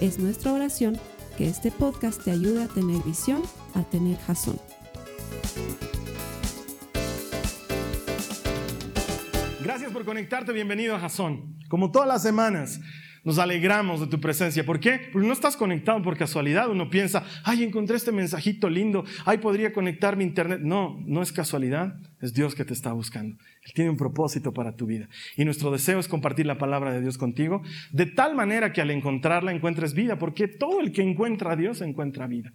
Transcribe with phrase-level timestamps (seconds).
[0.00, 0.98] Es nuestra oración
[1.38, 3.42] que este podcast te ayude a tener visión,
[3.74, 4.60] a tener jazón.
[9.62, 11.56] Gracias por conectarte, bienvenido a Jazón.
[11.68, 12.78] Como todas las semanas,
[13.26, 14.64] nos alegramos de tu presencia.
[14.64, 15.00] ¿Por qué?
[15.12, 16.70] Porque no estás conectado por casualidad.
[16.70, 20.60] Uno piensa, ay, encontré este mensajito lindo, ay, podría conectar mi internet.
[20.62, 23.36] No, no es casualidad, es Dios que te está buscando.
[23.64, 25.08] Él tiene un propósito para tu vida.
[25.36, 28.92] Y nuestro deseo es compartir la palabra de Dios contigo, de tal manera que al
[28.92, 32.52] encontrarla encuentres vida, porque todo el que encuentra a Dios encuentra vida.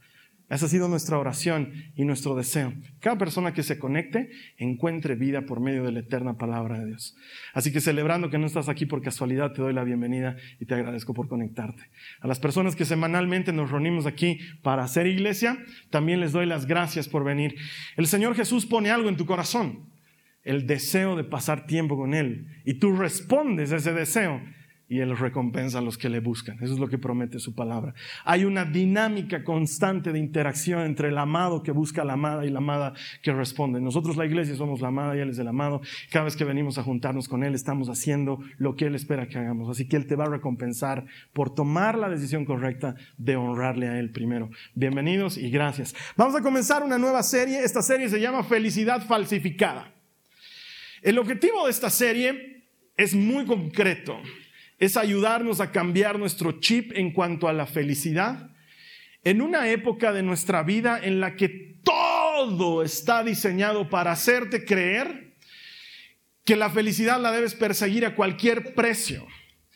[0.52, 2.73] Esa ha sido nuestra oración y nuestro deseo.
[2.99, 7.16] Cada persona que se conecte encuentre vida por medio de la eterna palabra de Dios.
[7.53, 10.73] Así que celebrando que no estás aquí por casualidad, te doy la bienvenida y te
[10.75, 11.83] agradezco por conectarte.
[12.19, 15.58] A las personas que semanalmente nos reunimos aquí para hacer iglesia,
[15.89, 17.55] también les doy las gracias por venir.
[17.95, 19.89] El Señor Jesús pone algo en tu corazón,
[20.43, 24.41] el deseo de pasar tiempo con Él, y tú respondes a ese deseo
[24.92, 26.58] y Él recompensa a los que le buscan.
[26.61, 27.94] Eso es lo que promete su palabra.
[28.25, 32.50] Hay una dinámica constante de interacción entre el amado que busca a la amada y
[32.50, 33.80] la amada que responde.
[33.80, 35.80] Nosotros la iglesia somos la amada y Él es el amado.
[36.09, 39.38] Cada vez que venimos a juntarnos con Él estamos haciendo lo que Él espera que
[39.38, 39.70] hagamos.
[39.70, 43.98] Así que Él te va a recompensar por tomar la decisión correcta de honrarle a
[43.98, 44.50] Él primero.
[44.76, 45.95] Bienvenidos y gracias.
[46.17, 47.64] Vamos a comenzar una nueva serie.
[47.64, 49.94] Esta serie se llama Felicidad Falsificada.
[51.02, 52.66] El objetivo de esta serie
[52.98, 54.17] es muy concreto
[54.81, 58.49] es ayudarnos a cambiar nuestro chip en cuanto a la felicidad.
[59.23, 65.36] En una época de nuestra vida en la que todo está diseñado para hacerte creer
[66.43, 69.27] que la felicidad la debes perseguir a cualquier precio.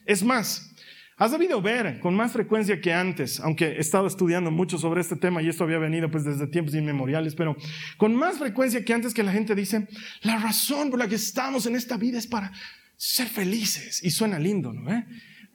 [0.07, 0.73] Es más,
[1.17, 5.15] has debido ver con más frecuencia que antes, aunque he estado estudiando mucho sobre este
[5.15, 7.55] tema y esto había venido pues desde tiempos inmemoriales, pero
[7.97, 9.87] con más frecuencia que antes que la gente dice,
[10.23, 12.51] la razón por la que estamos en esta vida es para
[12.97, 14.03] ser felices.
[14.03, 14.91] Y suena lindo, ¿no?
[14.91, 15.05] Eh?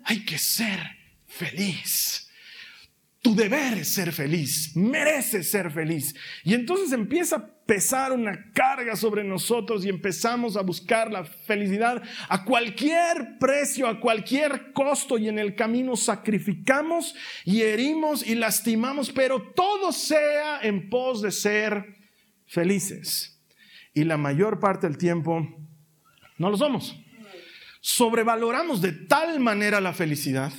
[0.04, 0.80] Hay que ser
[1.26, 2.26] feliz.
[3.22, 6.14] Tu deber es ser feliz, mereces ser feliz.
[6.42, 12.02] Y entonces empieza a pesar una carga sobre nosotros y empezamos a buscar la felicidad
[12.30, 17.14] a cualquier precio, a cualquier costo y en el camino sacrificamos
[17.44, 21.98] y herimos y lastimamos, pero todo sea en pos de ser
[22.46, 23.38] felices.
[23.92, 25.46] Y la mayor parte del tiempo
[26.38, 26.99] no lo somos
[27.80, 30.52] sobrevaloramos de tal manera la felicidad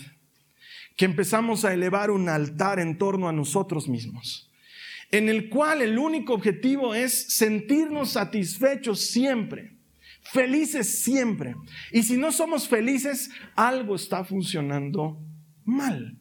[0.98, 4.52] que empezamos a elevar un altar en torno a nosotros mismos,
[5.12, 9.78] en el cual el único objetivo es sentirnos satisfechos siempre,
[10.22, 11.56] felices siempre.
[11.92, 15.20] Y si no somos felices, algo está funcionando
[15.66, 16.18] mal.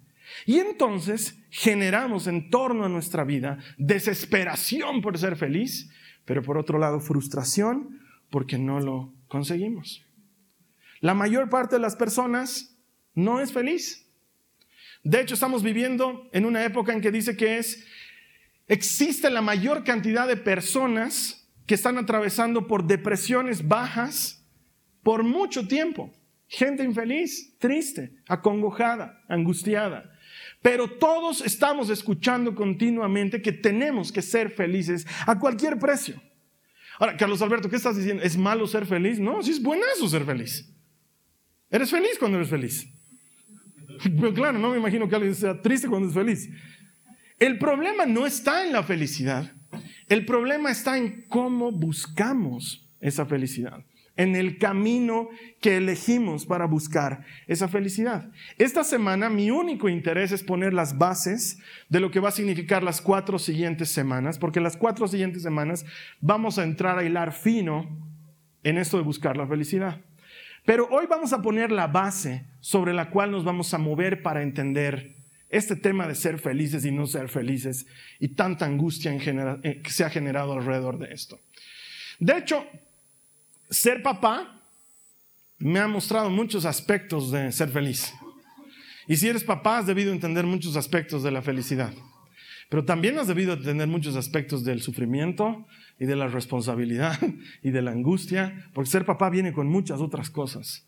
[0.46, 5.90] Y entonces generamos en torno a nuestra vida desesperación por ser feliz,
[6.24, 8.00] pero por otro lado frustración
[8.30, 10.04] porque no lo conseguimos.
[11.00, 12.76] La mayor parte de las personas
[13.14, 14.06] no es feliz.
[15.02, 17.86] De hecho, estamos viviendo en una época en que dice que es,
[18.68, 24.44] existe la mayor cantidad de personas que están atravesando por depresiones bajas
[25.02, 26.12] por mucho tiempo.
[26.48, 30.18] Gente infeliz, triste, acongojada, angustiada.
[30.60, 36.20] Pero todos estamos escuchando continuamente que tenemos que ser felices a cualquier precio.
[36.98, 38.22] Ahora, Carlos Alberto, ¿qué estás diciendo?
[38.22, 39.18] ¿Es malo ser feliz?
[39.18, 40.68] No, sí es buenazo ser feliz.
[41.70, 42.88] Eres feliz cuando eres feliz.
[44.02, 46.50] Pero claro, no me imagino que alguien sea triste cuando es feliz.
[47.38, 49.52] El problema no está en la felicidad.
[50.08, 53.84] El problema está en cómo buscamos esa felicidad,
[54.16, 55.28] en el camino
[55.60, 58.30] que elegimos para buscar esa felicidad.
[58.58, 61.58] Esta semana mi único interés es poner las bases
[61.88, 65.86] de lo que va a significar las cuatro siguientes semanas, porque las cuatro siguientes semanas
[66.20, 67.88] vamos a entrar a hilar fino
[68.64, 70.00] en esto de buscar la felicidad.
[70.64, 74.42] Pero hoy vamos a poner la base sobre la cual nos vamos a mover para
[74.42, 75.14] entender
[75.48, 77.86] este tema de ser felices y no ser felices
[78.18, 81.38] y tanta angustia eh, que se ha generado alrededor de esto.
[82.18, 82.64] De hecho,
[83.68, 84.60] ser papá
[85.58, 88.12] me ha mostrado muchos aspectos de ser feliz.
[89.06, 91.92] Y si eres papá, has debido entender muchos aspectos de la felicidad.
[92.70, 95.66] Pero también has debido entender muchos aspectos del sufrimiento,
[96.00, 97.16] y de la responsabilidad
[97.62, 100.86] y de la angustia, porque ser papá viene con muchas otras cosas.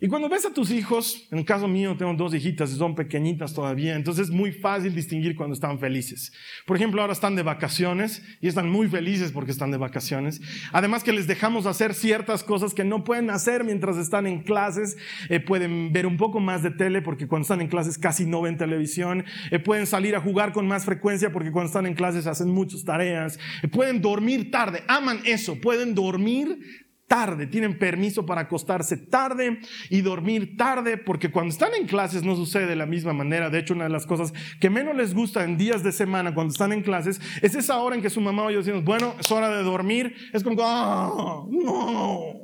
[0.00, 3.54] Y cuando ves a tus hijos, en el caso mío tengo dos hijitas son pequeñitas
[3.54, 6.32] todavía, entonces es muy fácil distinguir cuando están felices.
[6.66, 10.40] Por ejemplo, ahora están de vacaciones y están muy felices porque están de vacaciones.
[10.72, 14.96] Además que les dejamos hacer ciertas cosas que no pueden hacer mientras están en clases.
[15.30, 18.42] Eh, pueden ver un poco más de tele porque cuando están en clases casi no
[18.42, 19.24] ven televisión.
[19.50, 22.84] Eh, pueden salir a jugar con más frecuencia porque cuando están en clases hacen muchas
[22.84, 23.38] tareas.
[23.62, 29.60] Eh, pueden dormir tarde, aman eso, pueden dormir tarde, tienen permiso para acostarse tarde
[29.90, 33.50] y dormir tarde, porque cuando están en clases no sucede de la misma manera.
[33.50, 36.52] De hecho, una de las cosas que menos les gusta en días de semana cuando
[36.52, 39.30] están en clases es esa hora en que su mamá o yo decimos, bueno, es
[39.30, 40.14] hora de dormir.
[40.32, 42.34] Es como, ah, no,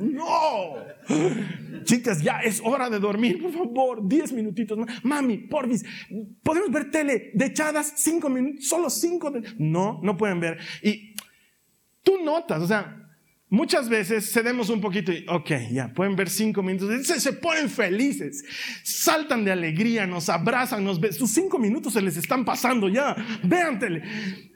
[0.00, 0.86] no.
[1.84, 4.78] Chicas, ya es hora de dormir, por favor, diez minutitos.
[5.02, 5.84] Mami, porfis,
[6.42, 9.32] podemos ver tele de echadas cinco minutos, solo cinco.
[9.58, 10.58] No, no pueden ver.
[10.82, 11.14] Y
[12.02, 13.05] tú notas, o sea,
[13.48, 17.70] Muchas veces cedemos un poquito y, ok, ya, pueden ver cinco minutos, se, se ponen
[17.70, 18.44] felices,
[18.82, 23.14] saltan de alegría, nos abrazan, nos sus cinco minutos se les están pasando ya,
[23.44, 24.02] véantele.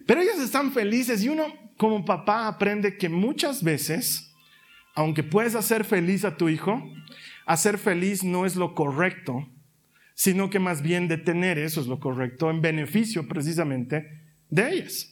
[0.07, 1.45] Pero ellos están felices y uno
[1.77, 4.35] como papá aprende que muchas veces,
[4.97, 6.83] aunque puedes hacer feliz a tu hijo,
[7.47, 9.49] hacer feliz no es lo correcto,
[10.15, 14.05] sino que más bien detener eso es lo correcto en beneficio precisamente
[14.51, 15.10] de ellas.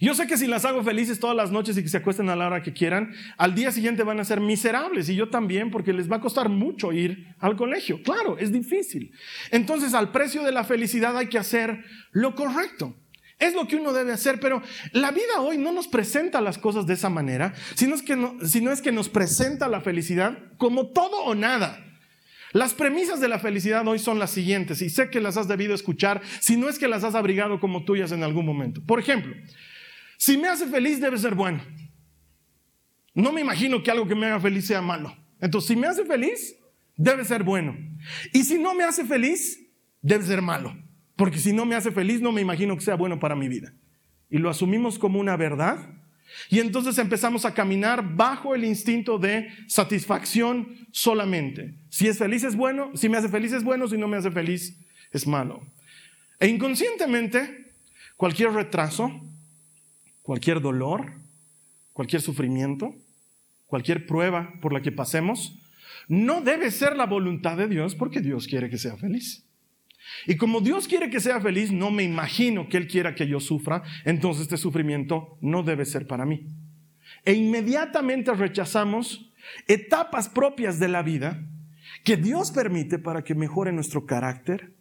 [0.00, 2.36] Yo sé que si las hago felices todas las noches y que se acuesten a
[2.36, 5.92] la hora que quieran, al día siguiente van a ser miserables y yo también porque
[5.92, 8.02] les va a costar mucho ir al colegio.
[8.02, 9.12] Claro, es difícil.
[9.50, 12.94] Entonces al precio de la felicidad hay que hacer lo correcto.
[13.38, 16.86] Es lo que uno debe hacer, pero la vida hoy no nos presenta las cosas
[16.86, 20.88] de esa manera, sino es que, no, sino es que nos presenta la felicidad como
[20.88, 21.87] todo o nada.
[22.52, 25.74] Las premisas de la felicidad hoy son las siguientes, y sé que las has debido
[25.74, 28.82] escuchar, si no es que las has abrigado como tuyas en algún momento.
[28.84, 29.34] Por ejemplo,
[30.16, 31.62] si me hace feliz debe ser bueno.
[33.14, 35.16] No me imagino que algo que me haga feliz sea malo.
[35.40, 36.56] Entonces, si me hace feliz,
[36.96, 37.76] debe ser bueno.
[38.32, 39.58] Y si no me hace feliz,
[40.00, 40.76] debe ser malo.
[41.16, 43.74] Porque si no me hace feliz, no me imagino que sea bueno para mi vida.
[44.30, 45.97] Y lo asumimos como una verdad.
[46.50, 51.74] Y entonces empezamos a caminar bajo el instinto de satisfacción solamente.
[51.90, 54.30] Si es feliz es bueno, si me hace feliz es bueno, si no me hace
[54.30, 54.78] feliz
[55.12, 55.62] es malo.
[56.40, 57.72] E inconscientemente,
[58.16, 59.20] cualquier retraso,
[60.22, 61.12] cualquier dolor,
[61.92, 62.94] cualquier sufrimiento,
[63.66, 65.58] cualquier prueba por la que pasemos,
[66.06, 69.44] no debe ser la voluntad de Dios porque Dios quiere que sea feliz.
[70.26, 73.40] Y como Dios quiere que sea feliz, no me imagino que Él quiera que yo
[73.40, 76.46] sufra, entonces este sufrimiento no debe ser para mí.
[77.24, 79.32] E inmediatamente rechazamos
[79.66, 81.42] etapas propias de la vida
[82.04, 84.74] que Dios permite para que mejore nuestro carácter,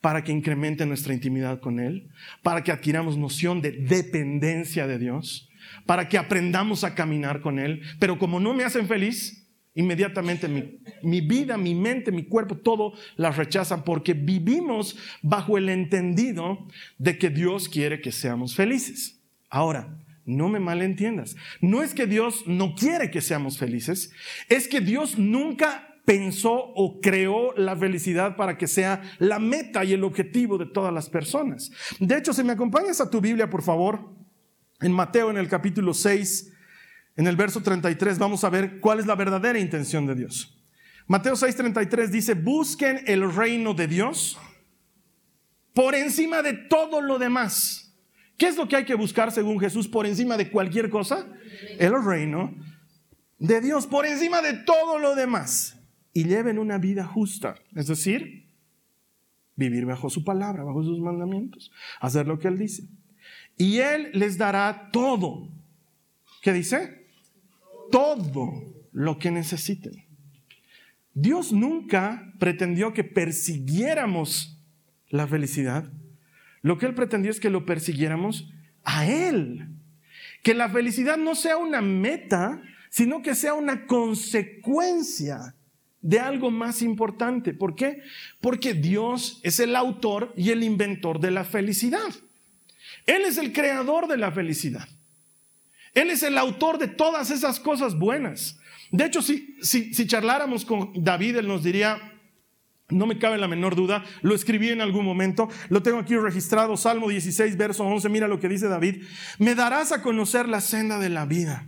[0.00, 2.10] para que incremente nuestra intimidad con Él,
[2.42, 5.48] para que adquiramos noción de dependencia de Dios,
[5.86, 7.82] para que aprendamos a caminar con Él.
[7.98, 9.43] Pero como no me hacen feliz,
[9.74, 16.66] inmediatamente mi, vida, mi mente, mi cuerpo, todo las rechazan porque vivimos bajo el entendido
[16.98, 19.20] de que Dios quiere que seamos felices.
[19.50, 21.36] Ahora, no me malentiendas.
[21.60, 24.12] No es que Dios no quiere que seamos felices,
[24.48, 29.92] es que Dios nunca pensó o creó la felicidad para que sea la meta y
[29.92, 31.72] el objetivo de todas las personas.
[31.98, 34.10] De hecho, si me acompañas a tu Biblia, por favor,
[34.80, 36.53] en Mateo en el capítulo 6,
[37.16, 40.58] en el verso 33, vamos a ver cuál es la verdadera intención de Dios.
[41.06, 44.38] Mateo 6:33 dice, busquen el reino de Dios
[45.74, 47.94] por encima de todo lo demás.
[48.36, 51.28] ¿Qué es lo que hay que buscar según Jesús por encima de cualquier cosa?
[51.78, 52.54] El reino
[53.38, 55.78] de Dios por encima de todo lo demás
[56.12, 58.48] y lleven una vida justa, es decir,
[59.56, 62.88] vivir bajo su palabra, bajo sus mandamientos, hacer lo que Él dice.
[63.56, 65.48] Y Él les dará todo.
[66.42, 67.03] ¿Qué dice?
[67.90, 68.62] Todo
[68.92, 70.04] lo que necesiten.
[71.14, 74.58] Dios nunca pretendió que persiguiéramos
[75.08, 75.90] la felicidad.
[76.62, 78.50] Lo que Él pretendió es que lo persiguiéramos
[78.82, 79.68] a Él.
[80.42, 82.60] Que la felicidad no sea una meta,
[82.90, 85.54] sino que sea una consecuencia
[86.00, 87.54] de algo más importante.
[87.54, 88.02] ¿Por qué?
[88.40, 92.12] Porque Dios es el autor y el inventor de la felicidad.
[93.06, 94.88] Él es el creador de la felicidad.
[95.94, 98.58] Él es el autor de todas esas cosas buenas.
[98.90, 102.20] De hecho, si, si, charláramos con David, él nos diría,
[102.90, 106.76] no me cabe la menor duda, lo escribí en algún momento, lo tengo aquí registrado,
[106.76, 109.02] Salmo 16, verso 11, mira lo que dice David,
[109.38, 111.66] me darás a conocer la senda de la vida.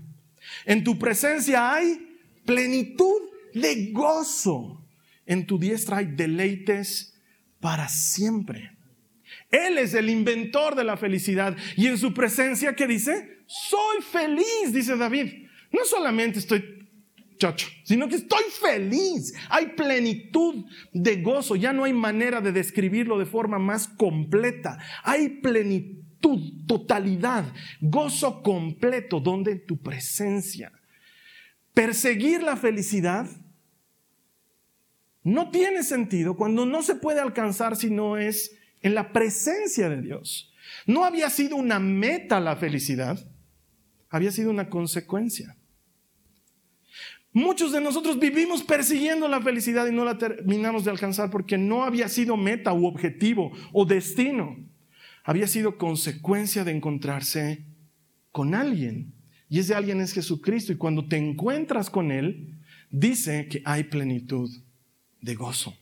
[0.64, 3.22] En tu presencia hay plenitud
[3.54, 4.84] de gozo.
[5.24, 7.14] En tu diestra hay deleites
[7.60, 8.75] para siempre.
[9.50, 13.42] Él es el inventor de la felicidad y en su presencia, ¿qué dice?
[13.46, 15.46] Soy feliz, dice David.
[15.72, 16.88] No solamente estoy
[17.38, 19.34] chocho, sino que estoy feliz.
[19.48, 21.56] Hay plenitud de gozo.
[21.56, 24.78] Ya no hay manera de describirlo de forma más completa.
[25.04, 27.44] Hay plenitud, totalidad,
[27.80, 30.72] gozo completo, donde tu presencia.
[31.74, 33.28] Perseguir la felicidad
[35.22, 40.00] no tiene sentido cuando no se puede alcanzar si no es en la presencia de
[40.00, 40.52] Dios.
[40.86, 43.18] No había sido una meta la felicidad,
[44.08, 45.56] había sido una consecuencia.
[47.32, 51.82] Muchos de nosotros vivimos persiguiendo la felicidad y no la terminamos de alcanzar porque no
[51.82, 54.56] había sido meta u objetivo o destino.
[55.24, 57.64] Había sido consecuencia de encontrarse
[58.30, 59.12] con alguien.
[59.48, 60.72] Y ese alguien es Jesucristo.
[60.72, 62.54] Y cuando te encuentras con Él,
[62.90, 64.48] dice que hay plenitud
[65.20, 65.76] de gozo.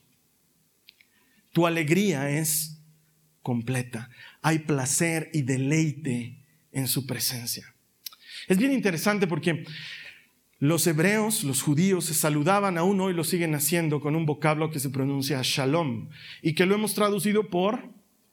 [1.52, 2.73] Tu alegría es
[3.44, 4.10] completa.
[4.42, 6.38] Hay placer y deleite
[6.72, 7.72] en su presencia.
[8.48, 9.64] Es bien interesante porque
[10.58, 14.80] los hebreos, los judíos, se saludaban aún hoy, lo siguen haciendo con un vocablo que
[14.80, 16.08] se pronuncia shalom
[16.42, 17.90] y que lo hemos traducido por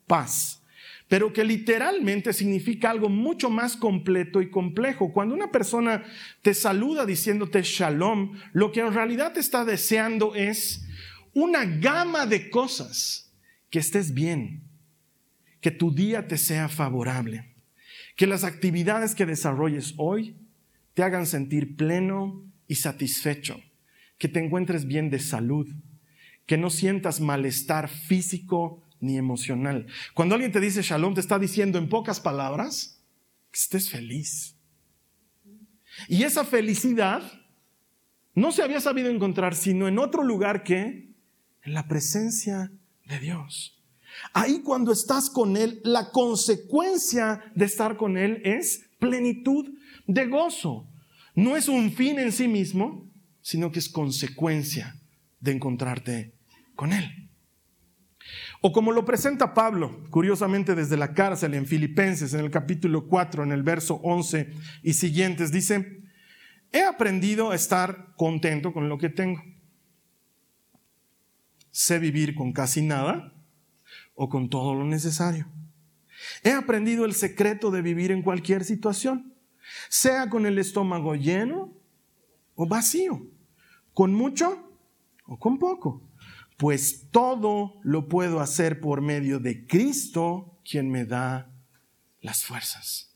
[0.08, 0.64] paz,
[1.10, 5.12] pero que literalmente significa algo mucho más completo y complejo.
[5.12, 6.06] Cuando una persona
[6.42, 10.88] te saluda diciéndote shalom, lo que en realidad te está deseando es
[11.34, 13.34] una gama de cosas,
[13.70, 14.71] que estés bien,
[15.62, 17.54] que tu día te sea favorable,
[18.16, 20.36] que las actividades que desarrolles hoy
[20.94, 23.62] te hagan sentir pleno y satisfecho,
[24.18, 25.68] que te encuentres bien de salud,
[26.46, 29.88] que no sientas malestar físico ni emocional.
[30.14, 33.04] Cuando alguien te dice shalom, te está diciendo en pocas palabras
[33.52, 34.56] que estés feliz.
[36.08, 37.22] Y esa felicidad
[38.34, 41.14] no se había sabido encontrar sino en otro lugar que
[41.64, 42.72] en la presencia
[43.06, 43.81] de Dios.
[44.34, 49.70] Ahí cuando estás con Él, la consecuencia de estar con Él es plenitud
[50.08, 50.88] de gozo.
[51.36, 53.10] No es un fin en sí mismo,
[53.42, 54.96] sino que es consecuencia
[55.40, 56.36] de encontrarte
[56.76, 57.30] con Él.
[58.62, 63.44] O como lo presenta Pablo, curiosamente desde la cárcel en Filipenses, en el capítulo 4,
[63.44, 66.04] en el verso 11 y siguientes, dice,
[66.72, 69.42] he aprendido a estar contento con lo que tengo.
[71.72, 73.34] Sé vivir con casi nada
[74.24, 75.48] o con todo lo necesario.
[76.44, 79.34] He aprendido el secreto de vivir en cualquier situación,
[79.90, 81.74] sea con el estómago lleno
[82.54, 83.26] o vacío,
[83.96, 84.78] con mucho
[85.26, 86.08] o con poco,
[86.56, 91.52] pues todo lo puedo hacer por medio de Cristo, quien me da
[92.20, 93.11] las fuerzas.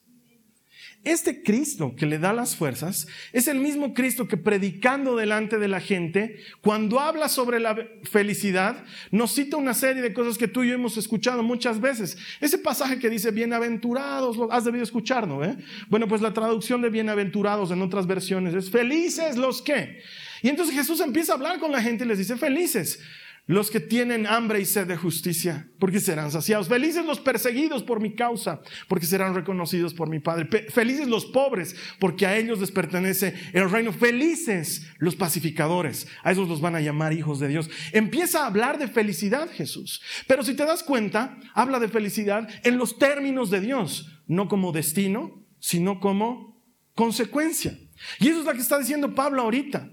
[1.06, 5.68] Este Cristo que le da las fuerzas es el mismo Cristo que predicando delante de
[5.68, 10.64] la gente, cuando habla sobre la felicidad, nos cita una serie de cosas que tú
[10.64, 12.18] y yo hemos escuchado muchas veces.
[12.42, 15.44] Ese pasaje que dice bienaventurados, has debido escuchar, ¿no?
[15.44, 15.56] Eh?
[15.90, 20.02] Bueno, pues la traducción de bienaventurados en otras versiones es felices los que.
[20.42, 23.00] Y entonces Jesús empieza a hablar con la gente y les dice felices
[23.48, 26.68] los que tienen hambre y sed de justicia, porque serán saciados.
[26.68, 30.48] Felices los perseguidos por mi causa, porque serán reconocidos por mi Padre.
[30.70, 33.94] Felices los pobres, porque a ellos les pertenece el reino.
[33.94, 37.70] Felices los pacificadores, a esos los van a llamar hijos de Dios.
[37.92, 42.78] Empieza a hablar de felicidad Jesús, pero si te das cuenta, habla de felicidad en
[42.78, 46.64] los términos de Dios, no como destino, sino como
[46.96, 47.78] consecuencia.
[48.20, 49.92] Y eso es lo que está diciendo Pablo ahorita.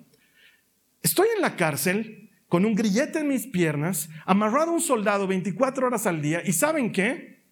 [1.03, 2.22] Estoy en la cárcel
[2.53, 6.53] con un grillete en mis piernas, amarrado a un soldado 24 horas al día y
[6.53, 7.47] ¿saben qué?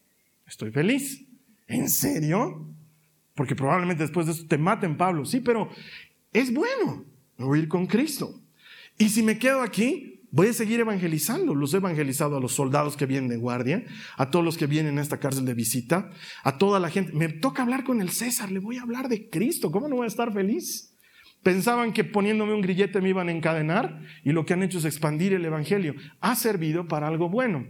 [0.47, 1.27] Estoy feliz.
[1.67, 2.69] ¿En serio?
[3.35, 5.25] Porque probablemente después de eso te maten, Pablo.
[5.25, 5.71] Sí, pero
[6.35, 7.07] es bueno.
[7.57, 8.43] ir con Cristo.
[8.99, 11.55] Y si me quedo aquí, voy a seguir evangelizando.
[11.55, 13.87] Los he evangelizado a los soldados que vienen de guardia,
[14.19, 16.11] a todos los que vienen a esta cárcel de visita,
[16.45, 17.15] a toda la gente.
[17.15, 19.73] Me toca hablar con el César, le voy a hablar de Cristo.
[19.73, 20.90] ¿Cómo no voy a estar feliz?
[21.43, 24.85] Pensaban que poniéndome un grillete me iban a encadenar y lo que han hecho es
[24.85, 25.95] expandir el Evangelio.
[26.21, 27.67] Ha servido para algo bueno.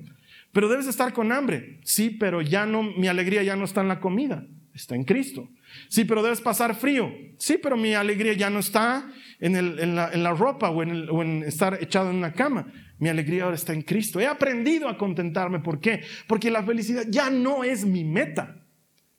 [0.53, 1.79] Pero debes estar con hambre.
[1.85, 5.49] Sí, pero ya no, mi alegría ya no está en la comida, está en Cristo.
[5.89, 7.13] Sí, pero debes pasar frío.
[7.39, 9.09] Sí, pero mi alegría ya no está
[9.39, 12.73] en, la, ropa o en, o en estar echado en una cama.
[12.99, 14.19] Mi alegría ahora está en Cristo.
[14.19, 15.61] He aprendido a contentarme.
[15.61, 16.03] ¿Por qué?
[16.27, 18.67] Porque la felicidad ya no es mi meta.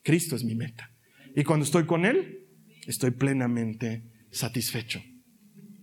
[0.04, 0.92] Cristo es mi meta.
[1.36, 2.48] Y cuando estoy con Él,
[2.86, 5.04] estoy plenamente satisfecho.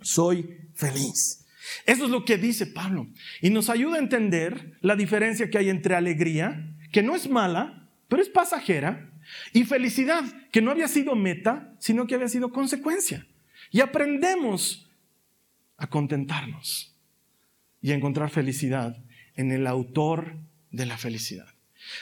[0.00, 1.47] Soy feliz.
[1.87, 3.09] Eso es lo que dice Pablo.
[3.40, 7.88] Y nos ayuda a entender la diferencia que hay entre alegría, que no es mala,
[8.09, 9.12] pero es pasajera,
[9.52, 13.26] y felicidad, que no había sido meta, sino que había sido consecuencia.
[13.71, 14.90] Y aprendemos
[15.76, 16.97] a contentarnos
[17.83, 18.97] y a encontrar felicidad
[19.35, 20.37] en el autor
[20.71, 21.47] de la felicidad.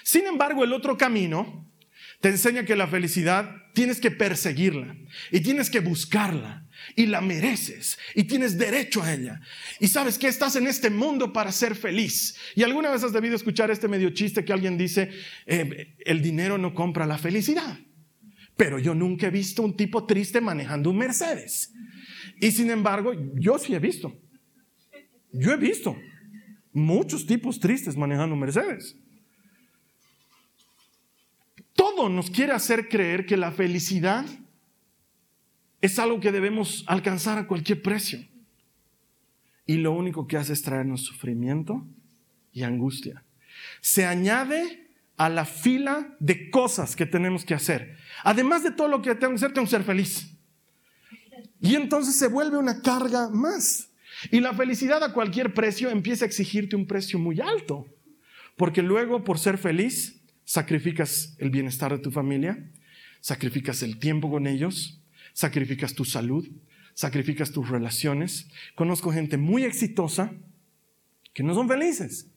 [0.02, 1.70] Sin embargo, el otro camino
[2.20, 4.96] te enseña que la felicidad tienes que perseguirla
[5.30, 9.42] y tienes que buscarla y la mereces y tienes derecho a ella.
[9.80, 12.36] Y sabes que estás en este mundo para ser feliz.
[12.54, 15.10] Y alguna vez has debido escuchar este medio chiste que alguien dice,
[15.44, 17.78] eh, el dinero no compra la felicidad.
[18.56, 21.70] Pero yo nunca he visto un tipo triste manejando un Mercedes.
[22.40, 24.18] Y sin embargo, yo sí he visto.
[25.32, 25.94] Yo he visto
[26.72, 28.96] muchos tipos tristes manejando Mercedes.
[31.96, 34.26] Todo nos quiere hacer creer que la felicidad
[35.80, 38.22] es algo que debemos alcanzar a cualquier precio.
[39.64, 41.86] Y lo único que hace es traernos sufrimiento
[42.52, 43.24] y angustia.
[43.80, 47.96] Se añade a la fila de cosas que tenemos que hacer.
[48.24, 50.30] Además de todo lo que tengo que hacer, tengo que ser feliz.
[51.62, 53.88] Y entonces se vuelve una carga más.
[54.30, 57.86] Y la felicidad a cualquier precio empieza a exigirte un precio muy alto.
[58.54, 62.70] Porque luego, por ser feliz, sacrificas el bienestar de tu familia,
[63.20, 64.98] sacrificas el tiempo con ellos,
[65.34, 66.48] sacrificas tu salud,
[66.94, 68.48] sacrificas tus relaciones.
[68.74, 70.32] Conozco gente muy exitosa
[71.34, 72.28] que no son felices,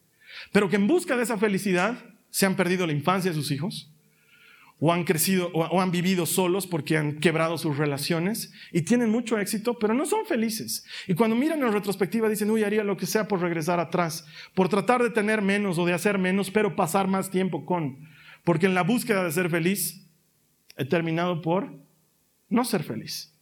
[0.52, 3.90] pero que en busca de esa felicidad se han perdido la infancia de sus hijos,
[4.80, 9.38] o han crecido o, han vivido solos porque han quebrado sus relaciones y tienen mucho
[9.38, 10.84] éxito, pero no son felices.
[11.06, 14.70] Y cuando miran en retrospectiva dicen, uy, haría lo que sea por regresar atrás, por
[14.70, 18.08] tratar de tener menos o de hacer menos, pero pasar más tiempo con.
[18.42, 20.08] Porque en la búsqueda de ser feliz
[20.78, 21.70] he terminado por
[22.48, 23.38] no ser feliz.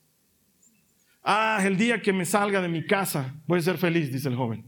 [1.23, 4.35] Ah, el día que me salga de mi casa voy a ser feliz, dice el
[4.35, 4.64] joven,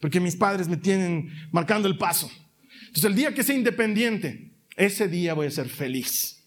[0.00, 2.28] porque mis padres me tienen marcando el paso.
[2.80, 4.47] Entonces el día que sea independiente,
[4.78, 6.38] ese día voy a ser feliz.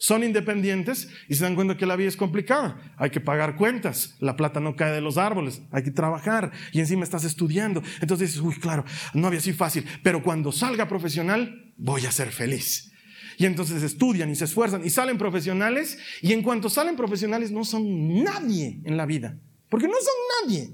[0.00, 2.94] Son independientes y se dan cuenta que la vida es complicada.
[2.96, 6.78] Hay que pagar cuentas, la plata no cae de los árboles, hay que trabajar y
[6.78, 7.82] encima estás estudiando.
[8.00, 12.30] Entonces dices, uy, claro, no había sido fácil, pero cuando salga profesional voy a ser
[12.30, 12.92] feliz.
[13.38, 17.64] Y entonces estudian y se esfuerzan y salen profesionales y en cuanto salen profesionales no
[17.64, 19.36] son nadie en la vida,
[19.68, 20.70] porque no son nadie.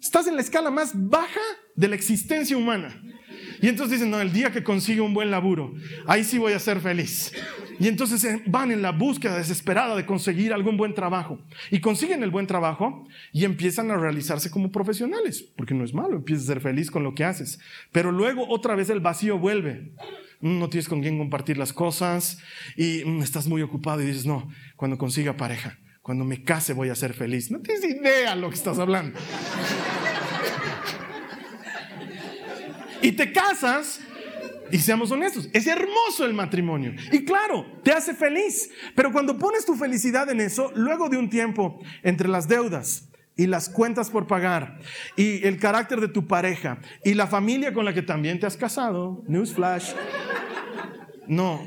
[0.00, 1.40] Estás en la escala más baja
[1.76, 3.00] de la existencia humana.
[3.60, 5.74] Y entonces dicen, no, el día que consiga un buen laburo,
[6.06, 7.32] ahí sí voy a ser feliz.
[7.78, 11.38] Y entonces eh, van en la búsqueda desesperada de conseguir algún buen trabajo.
[11.70, 16.16] Y consiguen el buen trabajo y empiezan a realizarse como profesionales, porque no es malo,
[16.16, 17.58] empiezas a ser feliz con lo que haces.
[17.92, 19.92] Pero luego otra vez el vacío vuelve
[20.40, 22.38] no tienes con quién compartir las cosas
[22.76, 26.88] y mm, estás muy ocupado y dices, no, cuando consiga pareja, cuando me case voy
[26.88, 27.50] a ser feliz.
[27.50, 29.18] No tienes idea lo que estás hablando.
[33.02, 34.00] Y te casas
[34.70, 36.92] y seamos honestos, es hermoso el matrimonio.
[37.12, 38.70] Y claro, te hace feliz.
[38.94, 43.46] Pero cuando pones tu felicidad en eso, luego de un tiempo entre las deudas, y
[43.46, 44.78] las cuentas por pagar
[45.14, 48.56] y el carácter de tu pareja y la familia con la que también te has
[48.56, 49.92] casado, newsflash,
[51.28, 51.62] no,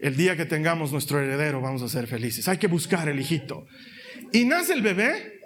[0.00, 2.46] el día que tengamos nuestro heredero vamos a ser felices.
[2.46, 3.66] Hay que buscar el hijito.
[4.32, 5.40] Y nace el bebé,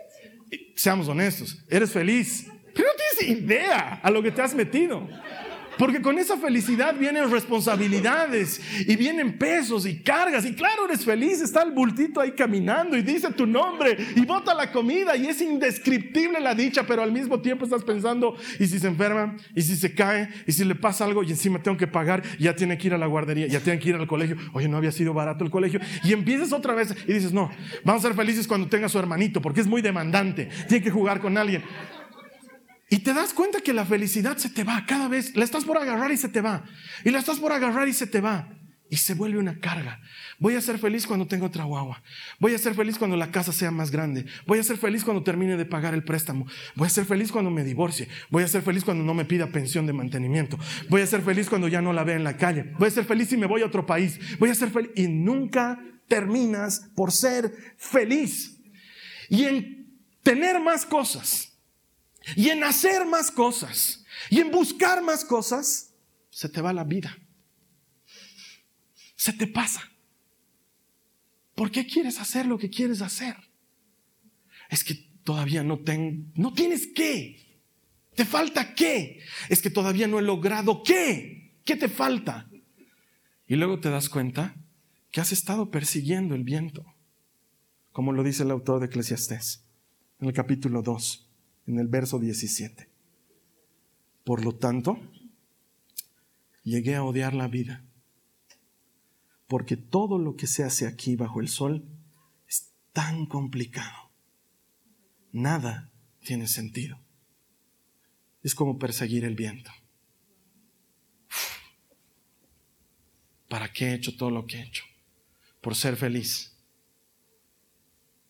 [0.76, 5.08] seamos honestos, eres feliz, pero no tienes idea a lo que te has metido.
[5.78, 10.44] Porque con esa felicidad vienen responsabilidades y vienen pesos y cargas.
[10.44, 14.54] Y claro, eres feliz, está el bultito ahí caminando y dice tu nombre y bota
[14.54, 18.78] la comida y es indescriptible la dicha, pero al mismo tiempo estás pensando, ¿y si
[18.78, 19.37] se enferma?
[19.54, 20.28] ¿Y si se cae?
[20.46, 21.22] ¿Y si le pasa algo?
[21.22, 23.88] Y encima tengo que pagar, ya tiene que ir a la guardería, ya tiene que
[23.88, 24.37] ir al colegio.
[24.52, 25.80] Oye, no había sido barato el colegio.
[26.04, 27.50] Y empiezas otra vez y dices, no,
[27.85, 31.20] vamos a ser felices cuando tenga su hermanito, porque es muy demandante, tiene que jugar
[31.20, 31.62] con alguien.
[32.92, 35.35] Y te das cuenta que la felicidad se te va cada vez.
[35.35, 36.62] La estás por agarrar y se te va.
[37.07, 38.50] Y la estás por agarrar y se te va.
[38.90, 39.98] Y se vuelve una carga.
[40.38, 42.02] Voy a ser feliz cuando tenga otra guagua.
[42.38, 44.26] Voy a ser feliz cuando la casa sea más grande.
[44.46, 46.46] Voy a ser feliz cuando termine de pagar el préstamo.
[46.74, 48.09] Voy a ser feliz cuando me divorcie.
[48.28, 50.59] Voy a ser feliz cuando no me pida pensión de mantenimiento.
[50.90, 52.74] Voy a ser feliz cuando ya no la vea en la calle.
[52.78, 54.20] Voy a ser feliz si me voy a otro país.
[54.38, 54.90] Voy a ser feliz.
[54.96, 58.61] Y nunca terminas por ser feliz.
[59.31, 61.51] Y en tener más cosas
[62.37, 65.94] y en hacer más cosas y en buscar más cosas,
[66.30, 67.16] se te va la vida.
[69.16, 69.82] Se te pasa.
[71.54, 73.37] ¿Por qué quieres hacer lo que quieres hacer?
[74.70, 77.61] Es que todavía no, ten, no tienes qué.
[78.14, 79.20] ¿Te falta qué?
[79.48, 81.58] Es que todavía no he logrado qué.
[81.64, 82.48] ¿Qué te falta?
[83.46, 84.56] Y luego te das cuenta
[85.11, 86.94] que has estado persiguiendo el viento,
[87.92, 89.64] como lo dice el autor de Eclesiastés
[90.20, 91.31] en el capítulo 2
[91.72, 92.88] en el verso 17.
[94.24, 94.98] Por lo tanto,
[96.62, 97.85] llegué a odiar la vida,
[99.48, 101.85] porque todo lo que se hace aquí bajo el sol
[102.48, 104.11] es tan complicado.
[105.32, 106.98] Nada tiene sentido.
[108.42, 109.70] Es como perseguir el viento.
[113.52, 114.82] ¿para qué he hecho todo lo que he hecho?
[115.61, 116.56] Por ser feliz.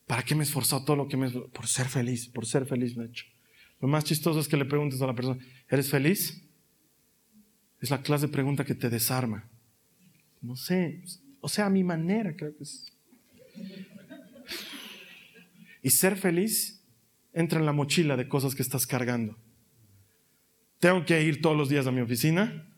[0.04, 2.66] ¿Para qué me he esforzado todo lo que me he Por ser feliz, por ser
[2.66, 3.26] feliz lo he hecho.
[3.82, 6.40] Lo más chistoso es que le preguntes a la persona, ¿eres feliz?
[7.80, 9.50] Es la clase de pregunta que te desarma.
[10.40, 11.02] No sé,
[11.40, 12.96] o sea, a mi manera creo que es.
[15.82, 16.80] Y ser feliz
[17.32, 19.36] entra en la mochila de cosas que estás cargando.
[20.78, 22.68] Tengo que ir todos los días a mi oficina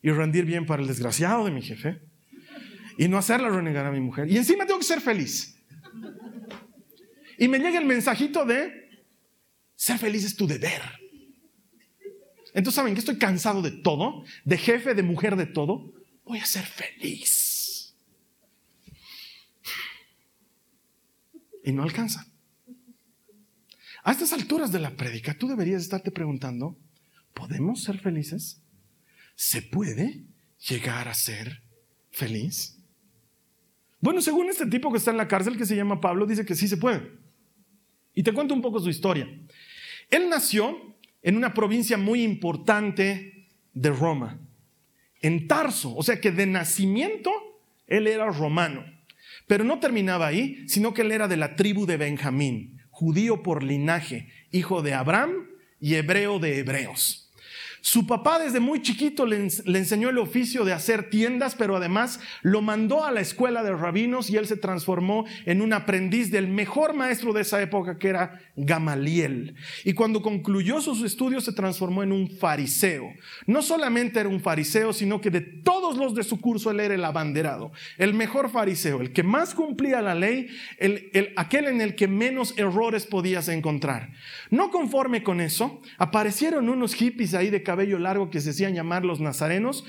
[0.00, 2.00] y rendir bien para el desgraciado de mi jefe
[2.96, 4.30] y no hacerla renegar a mi mujer.
[4.30, 5.62] Y encima tengo que ser feliz.
[7.36, 8.83] Y me llega el mensajito de
[9.84, 10.80] ser feliz es tu deber.
[12.54, 14.24] Entonces, ¿saben que estoy cansado de todo?
[14.42, 15.92] De jefe, de mujer, de todo.
[16.24, 17.94] Voy a ser feliz.
[21.62, 22.26] Y no alcanza.
[24.04, 26.78] A estas alturas de la prédica, tú deberías estarte preguntando,
[27.34, 28.62] ¿podemos ser felices?
[29.34, 30.24] ¿Se puede
[30.66, 31.62] llegar a ser
[32.10, 32.78] feliz?
[34.00, 36.54] Bueno, según este tipo que está en la cárcel, que se llama Pablo, dice que
[36.54, 37.18] sí se puede.
[38.14, 39.28] Y te cuento un poco su historia.
[40.10, 44.40] Él nació en una provincia muy importante de Roma,
[45.20, 47.30] en Tarso, o sea que de nacimiento
[47.86, 48.84] él era romano.
[49.46, 53.62] Pero no terminaba ahí, sino que él era de la tribu de Benjamín, judío por
[53.62, 55.48] linaje, hijo de Abraham
[55.80, 57.23] y hebreo de hebreos.
[57.86, 62.62] Su papá desde muy chiquito le, enseñó el oficio de hacer tiendas, pero además lo
[62.62, 66.94] mandó a la escuela de rabinos y él se transformó en un aprendiz del mejor
[66.94, 69.54] maestro de esa época que era Gamaliel.
[69.84, 73.12] Y cuando concluyó sus estudios se transformó en un fariseo.
[73.46, 76.94] No solamente era un fariseo, sino que de todos los de su curso él era
[76.94, 81.96] el abanderado, el mejor fariseo, el que más cumplía la ley, el, aquel en el
[81.96, 84.10] que menos errores podías encontrar.
[84.48, 89.20] No conforme con eso, aparecieron unos hippies ahí de largo que se hacían llamar los
[89.20, 89.84] nazarenos,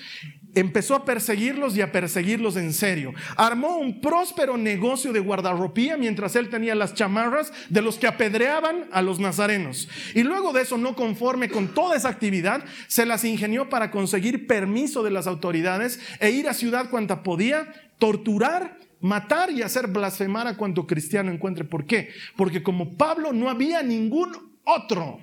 [0.56, 3.14] empezó a perseguirlos y a perseguirlos en serio.
[3.36, 8.88] Armó un próspero negocio de guardarropía mientras él tenía las chamarras de los que apedreaban
[8.92, 9.88] a los nazarenos.
[10.14, 14.48] Y luego de eso, no conforme con toda esa actividad, se las ingenió para conseguir
[14.48, 20.48] permiso de las autoridades e ir a ciudad cuanta podía, torturar matar y hacer blasfemar
[20.48, 21.64] a cuanto cristiano encuentre.
[21.64, 22.10] ¿Por qué?
[22.36, 25.20] Porque como Pablo no había ningún otro.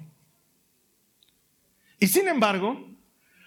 [2.03, 2.85] Y sin embargo,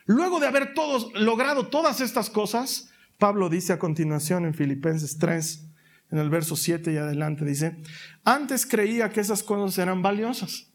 [0.05, 5.67] luego de haber todos, logrado todas estas cosas, Pablo dice a continuación en Filipenses 3,
[6.11, 7.75] en el verso 7 y adelante, dice,
[8.23, 10.71] antes creía que esas cosas eran valiosas,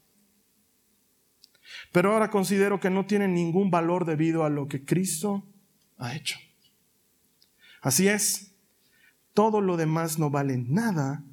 [1.91, 5.47] pero ahora considero que no tienen ningún valor debido a lo que Cristo
[5.97, 6.37] ha hecho.
[7.81, 8.53] Así es,
[9.33, 11.23] todo lo demás no vale nada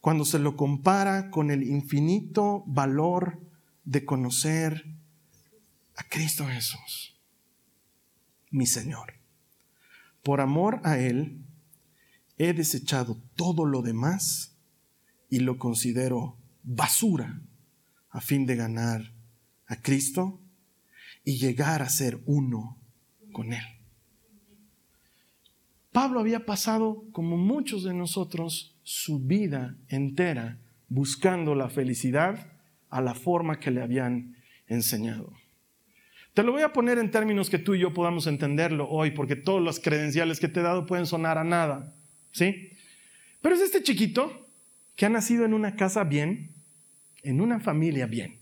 [0.00, 3.38] cuando se lo compara con el infinito valor
[3.84, 4.98] de conocer
[6.00, 7.14] a Cristo Jesús,
[8.50, 9.12] mi Señor.
[10.22, 11.44] Por amor a Él,
[12.38, 14.56] he desechado todo lo demás
[15.28, 17.42] y lo considero basura
[18.08, 19.12] a fin de ganar
[19.66, 20.40] a Cristo
[21.22, 22.78] y llegar a ser uno
[23.32, 23.64] con Él.
[25.92, 30.58] Pablo había pasado, como muchos de nosotros, su vida entera
[30.88, 32.54] buscando la felicidad
[32.88, 34.36] a la forma que le habían
[34.66, 35.39] enseñado.
[36.34, 39.36] Te lo voy a poner en términos que tú y yo podamos entenderlo hoy, porque
[39.36, 41.92] todas las credenciales que te he dado pueden sonar a nada,
[42.30, 42.70] ¿sí?
[43.42, 44.46] Pero es este chiquito
[44.94, 46.50] que ha nacido en una casa bien,
[47.22, 48.38] en una familia bien,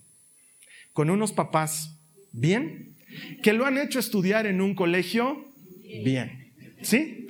[0.93, 1.97] con unos papás
[2.31, 2.95] bien,
[3.41, 5.51] que lo han hecho estudiar en un colegio
[6.03, 7.27] bien, ¿sí?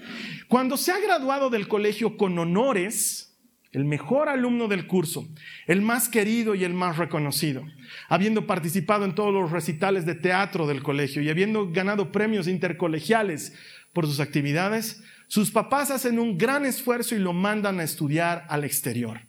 [0.50, 3.29] Cuando se ha graduado del colegio con honores,
[3.72, 5.28] el mejor alumno del curso,
[5.68, 7.64] el más querido y el más reconocido,
[8.08, 13.54] habiendo participado en todos los recitales de teatro del colegio y habiendo ganado premios intercolegiales
[13.94, 18.64] por sus actividades, sus papás hacen un gran esfuerzo y lo mandan a estudiar al
[18.64, 19.22] exterior.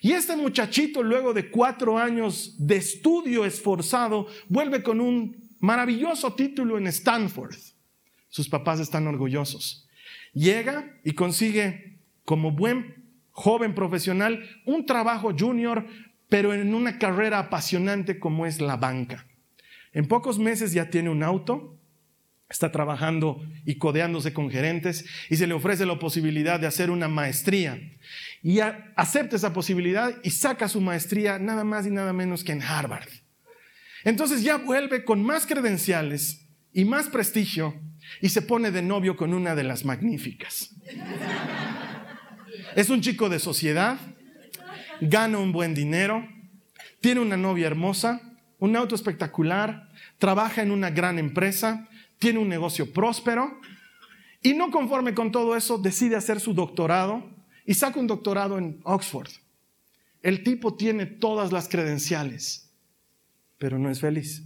[0.00, 6.76] Y este muchachito, luego de cuatro años de estudio esforzado, vuelve con un maravilloso título
[6.76, 7.56] en Stanford.
[8.28, 9.88] Sus papás están orgullosos.
[10.34, 13.05] Llega y consigue, como buen
[13.36, 15.86] joven profesional, un trabajo junior,
[16.30, 19.26] pero en una carrera apasionante como es la banca.
[19.92, 21.78] En pocos meses ya tiene un auto,
[22.48, 27.08] está trabajando y codeándose con gerentes y se le ofrece la posibilidad de hacer una
[27.08, 27.78] maestría.
[28.42, 32.62] Y acepta esa posibilidad y saca su maestría nada más y nada menos que en
[32.62, 33.08] Harvard.
[34.02, 37.74] Entonces ya vuelve con más credenciales y más prestigio
[38.22, 40.74] y se pone de novio con una de las magníficas.
[42.76, 43.98] Es un chico de sociedad,
[45.00, 46.28] gana un buen dinero,
[47.00, 48.20] tiene una novia hermosa,
[48.58, 53.60] un auto espectacular, trabaja en una gran empresa, tiene un negocio próspero
[54.42, 57.24] Y no conforme con todo eso, decide hacer su doctorado
[57.64, 59.30] y saca un doctorado en Oxford.
[60.22, 62.70] El tipo tiene todas las credenciales,
[63.56, 64.44] pero no es feliz.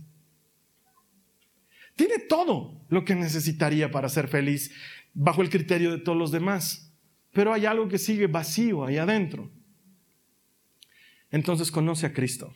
[1.96, 4.70] Tiene todo lo que necesitaría para ser feliz
[5.14, 6.89] bajo el criterio de todos los demás,
[7.32, 9.50] pero hay algo que sigue vacío ahí adentro.
[11.30, 12.54] Entonces conoce a Cristo.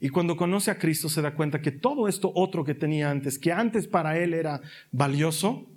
[0.00, 3.38] Y cuando conoce a Cristo se da cuenta que todo esto otro que tenía antes,
[3.38, 5.70] que antes para él era valioso,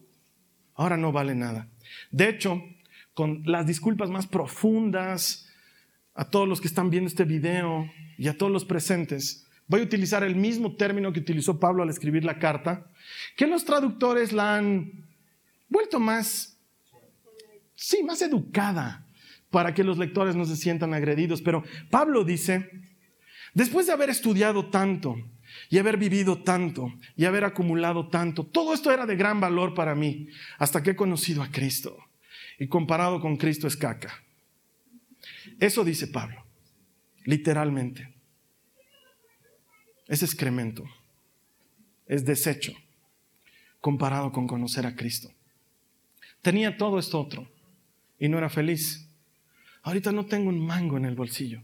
[0.76, 1.70] ahora no vale nada.
[2.12, 2.62] De hecho,
[3.14, 5.48] con las disculpas más profundas
[6.14, 9.84] a todos los que están viendo este video y a todos los presentes, voy a
[9.84, 12.88] utilizar el mismo término que utilizó Pablo al escribir la carta,
[13.36, 15.06] que los traductores la han
[15.70, 16.57] vuelto más,
[17.78, 19.06] sí, más educada
[19.50, 21.42] para que los lectores no se sientan agredidos.
[21.42, 22.70] Pero Pablo dice,
[23.54, 25.16] después de haber estudiado tanto
[25.70, 29.96] y haber vivido tanto y haber acumulado tanto, todo esto era de gran valor para
[29.96, 31.98] mí hasta que he conocido a Cristo.
[32.60, 34.24] Y comparado con Cristo es caca.
[35.60, 36.44] Eso dice Pablo,
[37.24, 38.14] literalmente.
[40.08, 40.84] Es excremento,
[42.08, 42.74] es desecho
[43.82, 45.30] comparado con conocer a Cristo.
[46.42, 47.48] Tenía todo esto otro
[48.20, 49.10] y no era feliz.
[49.84, 51.64] Ahorita no tengo un mango en el bolsillo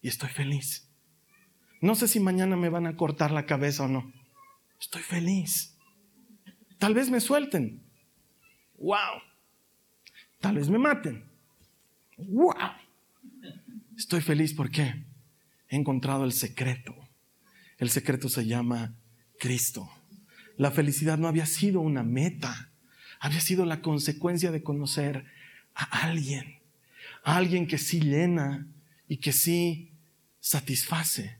[0.00, 0.88] y estoy feliz.
[1.80, 4.12] No sé si mañana me van a cortar la cabeza o no.
[4.80, 5.76] Estoy feliz.
[6.78, 7.82] Tal vez me suelten.
[8.78, 9.22] ¡Wow!
[10.40, 11.24] Tal vez me maten.
[12.16, 12.54] ¡Wow!
[13.96, 15.04] Estoy feliz porque
[15.68, 16.94] he encontrado el secreto.
[17.78, 18.94] El secreto se llama
[19.38, 19.90] Cristo.
[20.56, 22.70] La felicidad no había sido una meta,
[23.20, 25.24] había sido la consecuencia de conocer
[25.84, 26.60] a alguien
[27.22, 28.66] alguien que sí llena
[29.08, 29.92] y que sí
[30.40, 31.38] satisface.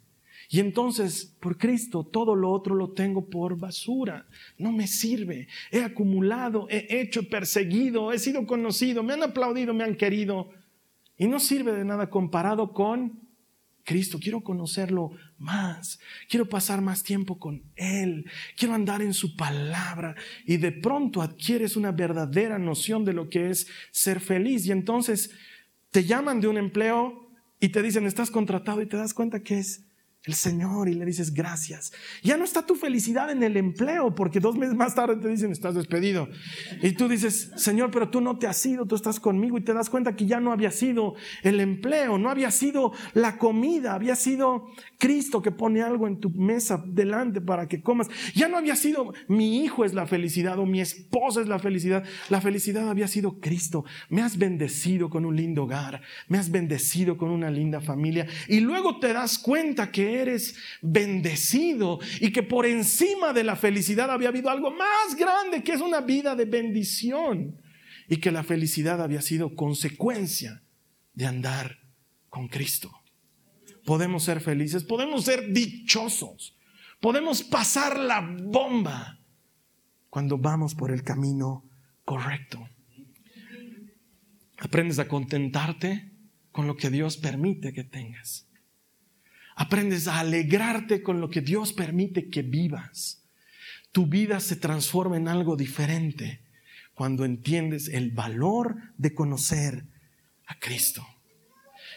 [0.53, 4.27] Y entonces, por Cristo, todo lo otro lo tengo por basura.
[4.59, 5.47] No me sirve.
[5.71, 10.51] He acumulado, he hecho, perseguido, he sido conocido, me han aplaudido, me han querido.
[11.17, 13.21] Y no sirve de nada comparado con
[13.85, 14.19] Cristo.
[14.21, 15.99] Quiero conocerlo más.
[16.29, 18.31] Quiero pasar más tiempo con Él.
[18.57, 20.15] Quiero andar en su palabra.
[20.47, 24.67] Y de pronto adquieres una verdadera noción de lo que es ser feliz.
[24.67, 25.31] Y entonces
[25.91, 29.59] te llaman de un empleo y te dicen, estás contratado y te das cuenta que
[29.59, 29.85] es
[30.25, 31.93] el Señor y le dices gracias.
[32.23, 35.51] Ya no está tu felicidad en el empleo, porque dos meses más tarde te dicen
[35.51, 36.29] estás despedido.
[36.83, 39.73] Y tú dices, Señor, pero tú no te has ido, tú estás conmigo y te
[39.73, 44.15] das cuenta que ya no había sido el empleo, no había sido la comida, había
[44.15, 44.67] sido
[44.99, 48.09] Cristo que pone algo en tu mesa delante para que comas.
[48.35, 52.05] Ya no había sido mi hijo es la felicidad o mi esposa es la felicidad.
[52.29, 53.87] La felicidad había sido Cristo.
[54.11, 58.27] Me has bendecido con un lindo hogar, me has bendecido con una linda familia.
[58.49, 64.11] Y luego te das cuenta que eres bendecido y que por encima de la felicidad
[64.11, 67.61] había habido algo más grande que es una vida de bendición
[68.09, 70.63] y que la felicidad había sido consecuencia
[71.15, 71.79] de andar
[72.29, 72.91] con Cristo.
[73.85, 76.57] Podemos ser felices, podemos ser dichosos,
[77.01, 79.19] podemos pasar la bomba
[80.11, 81.65] cuando vamos por el camino
[82.05, 82.69] correcto.
[84.59, 86.11] Aprendes a contentarte
[86.53, 88.50] con lo que Dios permite que tengas.
[89.61, 93.23] Aprendes a alegrarte con lo que Dios permite que vivas.
[93.93, 96.41] Tu vida se transforma en algo diferente
[96.95, 99.85] cuando entiendes el valor de conocer
[100.47, 101.07] a Cristo.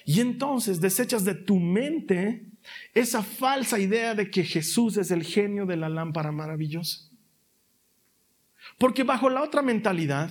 [0.03, 2.47] Y entonces desechas de tu mente
[2.93, 7.09] esa falsa idea de que Jesús es el genio de la lámpara maravillosa.
[8.77, 10.29] Porque bajo la otra mentalidad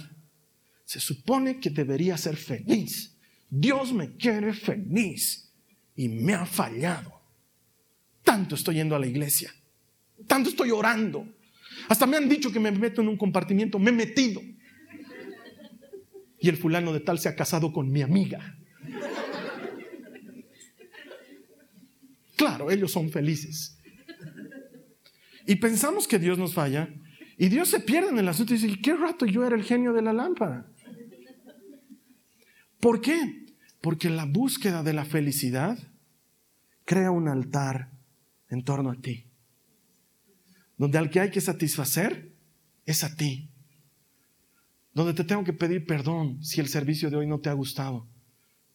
[0.84, 3.16] se supone que debería ser feliz.
[3.48, 5.50] Dios me quiere feliz
[5.96, 7.21] y me ha fallado.
[8.32, 9.54] Tanto estoy yendo a la iglesia.
[10.26, 11.28] Tanto estoy orando.
[11.90, 13.78] Hasta me han dicho que me meto en un compartimiento.
[13.78, 14.40] Me he metido.
[16.40, 18.56] Y el fulano de tal se ha casado con mi amiga.
[22.34, 23.78] Claro, ellos son felices.
[25.46, 26.88] Y pensamos que Dios nos falla.
[27.36, 29.92] Y Dios se pierde en el asunto y dice, ¿qué rato yo era el genio
[29.92, 30.66] de la lámpara?
[32.80, 33.44] ¿Por qué?
[33.82, 35.78] Porque la búsqueda de la felicidad
[36.86, 37.92] crea un altar
[38.52, 39.24] en torno a ti.
[40.76, 42.32] Donde al que hay que satisfacer
[42.84, 43.48] es a ti.
[44.92, 48.06] Donde te tengo que pedir perdón si el servicio de hoy no te ha gustado.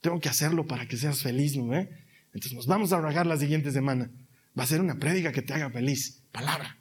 [0.02, 1.76] Tengo que hacerlo para que seas feliz, ¿no?
[1.76, 4.10] Entonces nos vamos a rajar la siguiente semana.
[4.58, 6.24] Va a ser una prédica que te haga feliz.
[6.32, 6.80] Palabra.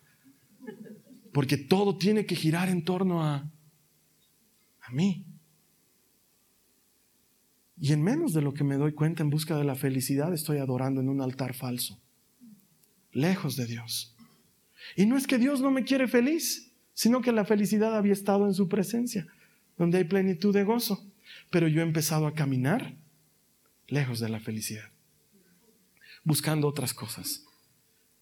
[1.35, 3.51] Porque todo tiene que girar en torno a,
[4.81, 5.27] a mí.
[7.79, 10.59] Y en menos de lo que me doy cuenta en busca de la felicidad, estoy
[10.59, 12.01] adorando en un altar falso
[13.17, 14.15] lejos de Dios.
[14.95, 18.47] Y no es que Dios no me quiere feliz, sino que la felicidad había estado
[18.47, 19.27] en su presencia,
[19.77, 21.05] donde hay plenitud de gozo.
[21.51, 22.95] Pero yo he empezado a caminar
[23.89, 24.91] lejos de la felicidad,
[26.25, 27.45] buscando otras cosas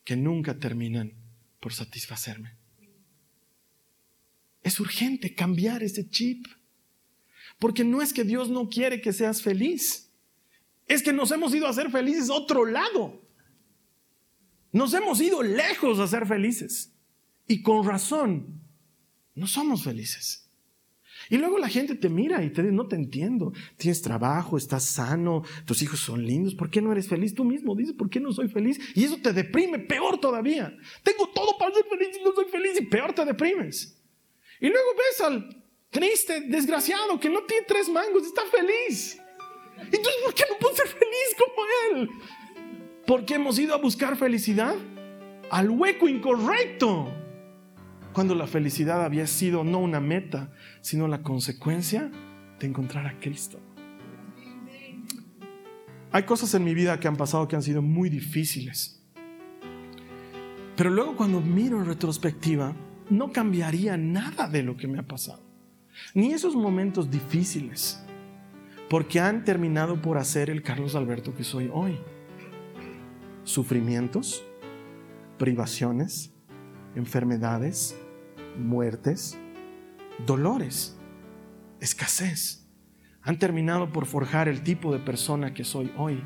[0.04, 1.12] que nunca terminan
[1.61, 2.52] por satisfacerme.
[4.62, 6.46] Es urgente cambiar ese chip,
[7.59, 10.11] porque no es que Dios no quiere que seas feliz,
[10.87, 13.23] es que nos hemos ido a ser felices otro lado.
[14.74, 16.92] Nos hemos ido lejos a ser felices.
[17.46, 18.60] Y con razón,
[19.37, 20.50] no somos felices.
[21.30, 24.84] Y luego la gente te mira y te dice, no te entiendo, tienes trabajo, estás
[24.84, 27.32] sano, tus hijos son lindos, ¿por qué no eres feliz?
[27.34, 28.80] Tú mismo dices, ¿por qué no soy feliz?
[28.96, 30.76] Y eso te deprime, peor todavía.
[31.04, 33.96] Tengo todo para ser feliz y no soy feliz y peor te deprimes.
[34.60, 39.20] Y luego ves al triste, desgraciado, que no tiene tres mangos, está feliz.
[39.78, 42.10] Entonces, ¿por qué no puedo ser feliz como él?
[43.07, 44.75] Porque hemos ido a buscar felicidad
[45.51, 47.12] al hueco incorrecto
[48.12, 52.11] cuando la felicidad había sido no una meta, sino la consecuencia
[52.59, 53.61] de encontrar a Cristo.
[56.12, 59.03] Hay cosas en mi vida que han pasado que han sido muy difíciles.
[60.77, 62.73] Pero luego cuando miro en retrospectiva,
[63.11, 65.43] no cambiaría nada de lo que me ha pasado.
[66.14, 68.01] Ni esos momentos difíciles.
[68.88, 71.99] Porque han terminado por hacer el Carlos Alberto que soy hoy.
[73.44, 74.44] Sufrimientos,
[75.38, 76.35] privaciones,
[76.94, 77.96] enfermedades,
[78.59, 79.38] muertes,
[80.26, 80.96] dolores,
[81.80, 82.66] escasez.
[83.22, 86.22] Han terminado por forjar el tipo de persona que soy hoy.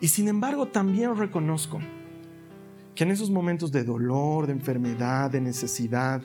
[0.00, 1.80] Y sin embargo también reconozco
[2.94, 6.22] que en esos momentos de dolor, de enfermedad, de necesidad,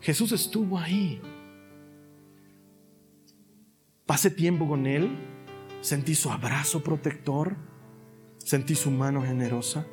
[0.00, 1.20] Jesús estuvo ahí.
[4.06, 5.16] Pasé tiempo con Él,
[5.80, 7.56] sentí su abrazo protector,
[8.44, 9.86] sentí su mano generosa.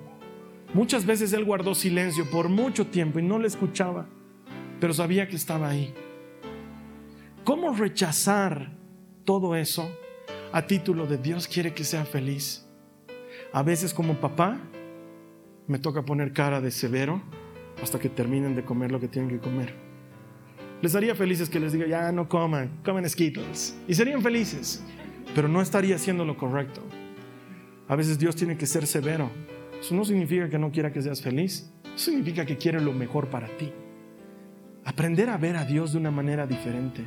[0.73, 4.07] Muchas veces Él guardó silencio por mucho tiempo y no le escuchaba
[4.79, 5.93] pero sabía que estaba ahí.
[7.43, 8.71] ¿Cómo rechazar
[9.25, 9.89] todo eso
[10.51, 12.65] a título de Dios quiere que sea feliz?
[13.51, 14.59] A veces como papá
[15.67, 17.21] me toca poner cara de severo
[17.81, 19.73] hasta que terminen de comer lo que tienen que comer.
[20.81, 23.77] Les haría felices que les diga, ya no coman, comen Skittles.
[23.88, 24.81] Y serían felices,
[25.35, 26.81] pero no estaría haciendo lo correcto.
[27.89, 29.32] A veces Dios tiene que ser severo.
[29.82, 31.71] Eso no significa que no quiera que seas feliz.
[31.84, 33.73] Eso significa que quiere lo mejor para ti.
[34.86, 37.04] Aprender a ver a Dios de una manera diferente,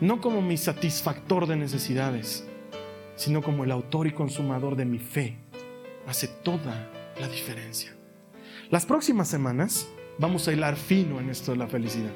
[0.00, 2.46] no como mi satisfactor de necesidades,
[3.16, 5.36] sino como el autor y consumador de mi fe,
[6.06, 7.94] hace toda la diferencia.
[8.70, 12.12] Las próximas semanas vamos a hilar fino en esto de la felicidad.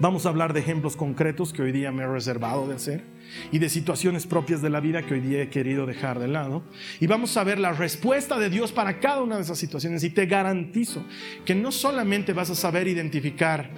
[0.00, 3.04] Vamos a hablar de ejemplos concretos que hoy día me he reservado de hacer
[3.52, 6.62] y de situaciones propias de la vida que hoy día he querido dejar de lado.
[7.00, 10.04] Y vamos a ver la respuesta de Dios para cada una de esas situaciones.
[10.04, 11.04] Y te garantizo
[11.44, 13.70] que no solamente vas a saber identificar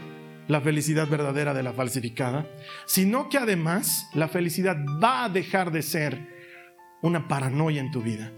[0.49, 2.47] la felicidad verdadera de la falsificada,
[2.87, 6.37] sino que además la felicidad va a dejar de ser
[7.03, 8.33] una paranoia en tu vida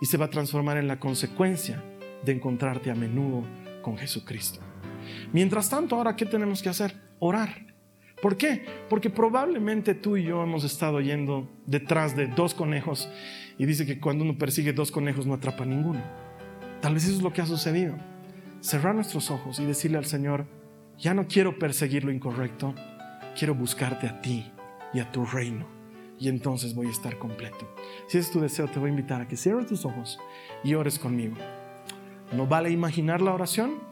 [0.00, 1.84] y se va a transformar en la consecuencia
[2.24, 3.44] de encontrarte a menudo
[3.82, 4.69] con Jesucristo.
[5.32, 6.94] Mientras tanto, ahora, ¿qué tenemos que hacer?
[7.18, 7.70] Orar.
[8.20, 8.64] ¿Por qué?
[8.88, 13.08] Porque probablemente tú y yo hemos estado yendo detrás de dos conejos
[13.56, 16.02] y dice que cuando uno persigue dos conejos no atrapa ninguno.
[16.82, 17.94] Tal vez eso es lo que ha sucedido.
[18.60, 20.46] Cerrar nuestros ojos y decirle al Señor,
[20.98, 22.74] ya no quiero perseguir lo incorrecto,
[23.38, 24.50] quiero buscarte a ti
[24.92, 25.66] y a tu reino.
[26.18, 27.74] Y entonces voy a estar completo.
[28.06, 30.18] Si es tu deseo, te voy a invitar a que cierres tus ojos
[30.62, 31.36] y ores conmigo.
[32.32, 33.89] No vale imaginar la oración,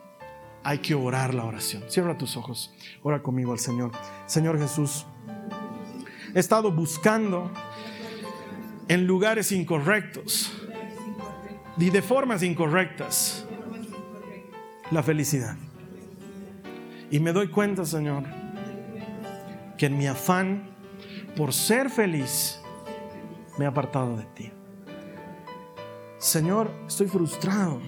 [0.68, 1.82] hay que orar la oración.
[1.88, 3.90] Cierra tus ojos, ora conmigo al Señor.
[4.26, 5.06] Señor Jesús,
[6.34, 7.50] he estado buscando
[8.86, 10.52] en lugares incorrectos
[11.78, 13.46] y de formas incorrectas
[14.90, 15.56] la felicidad.
[17.10, 18.24] Y me doy cuenta, Señor,
[19.78, 20.68] que en mi afán
[21.34, 22.60] por ser feliz
[23.56, 24.52] me he apartado de ti.
[26.18, 27.80] Señor, estoy frustrado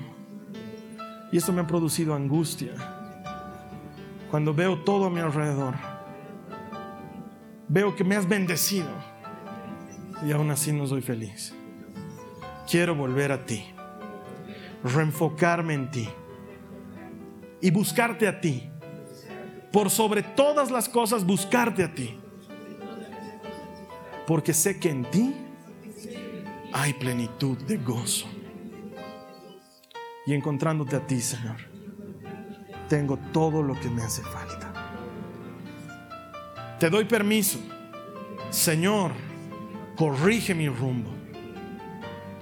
[1.33, 2.73] y esto me ha producido angustia.
[4.31, 5.75] Cuando veo todo a mi alrededor,
[7.69, 8.89] veo que me has bendecido
[10.27, 11.55] y aún así no soy feliz.
[12.69, 13.65] Quiero volver a ti,
[14.85, 16.09] reenfocarme en ti
[17.61, 18.69] y buscarte a ti.
[19.73, 22.19] Por sobre todas las cosas, buscarte a ti.
[24.27, 25.35] Porque sé que en ti
[26.73, 28.27] hay plenitud de gozo
[30.27, 31.57] y encontrándote a ti, Señor,
[32.89, 34.73] tengo todo lo que me hace falta.
[36.79, 37.59] Te doy permiso,
[38.51, 39.13] Señor,
[39.97, 41.11] corrige mi rumbo,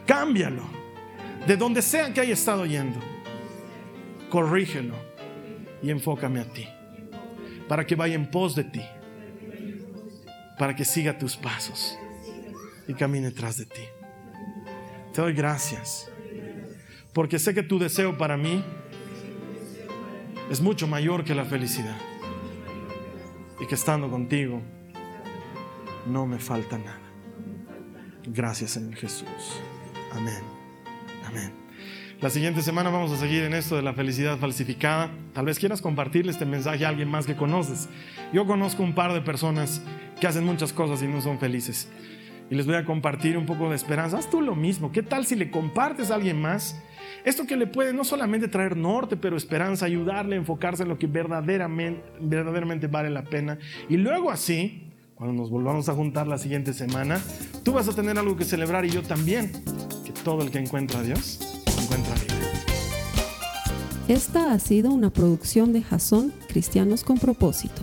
[0.07, 0.63] cámbialo,
[1.47, 3.01] de donde sea que haya estado yendo,
[4.31, 4.95] corrígelo
[5.83, 6.69] y enfócame a ti,
[7.69, 8.83] para que vaya en pos de ti,
[10.59, 11.99] para que siga tus pasos
[12.87, 13.83] y camine tras de ti.
[15.13, 16.11] Te doy gracias,
[17.19, 18.63] porque sé que tu deseo para mí
[20.53, 21.97] es mucho mayor que la felicidad
[23.59, 24.63] y que estando contigo
[26.07, 27.01] no me falta nada.
[28.25, 29.27] Gracias Señor Jesús.
[30.13, 30.39] Amén.
[31.27, 31.53] Amén.
[32.21, 35.11] La siguiente semana vamos a seguir en esto de la felicidad falsificada.
[35.35, 37.89] Tal vez quieras compartirle este mensaje a alguien más que conoces.
[38.33, 39.83] Yo conozco un par de personas
[40.21, 41.89] que hacen muchas cosas y no son felices.
[42.51, 44.19] Y les voy a compartir un poco de esperanza.
[44.19, 44.91] Haz tú lo mismo.
[44.91, 46.81] ¿Qué tal si le compartes a alguien más?
[47.25, 50.99] Esto que le puede no solamente traer norte, pero esperanza, ayudarle a enfocarse en lo
[50.99, 53.59] que verdaderamente, verdaderamente vale la pena.
[53.89, 57.21] Y luego así, cuando nos volvamos a juntar la siguiente semana,
[57.65, 59.53] tú vas a tener algo que celebrar y yo también,
[60.05, 61.41] que todo el que encuentra a Dios,
[61.83, 62.35] encuentra vida.
[64.09, 67.83] Esta ha sido una producción de Jason Cristianos con propósito.